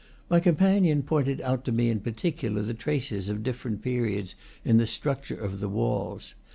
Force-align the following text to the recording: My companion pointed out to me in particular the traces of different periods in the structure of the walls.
My 0.31 0.39
companion 0.39 1.03
pointed 1.03 1.41
out 1.41 1.63
to 1.65 1.71
me 1.71 1.91
in 1.91 1.99
particular 1.99 2.63
the 2.63 2.73
traces 2.73 3.29
of 3.29 3.43
different 3.43 3.83
periods 3.83 4.33
in 4.65 4.77
the 4.77 4.87
structure 4.87 5.35
of 5.39 5.59
the 5.59 5.69
walls. 5.69 6.33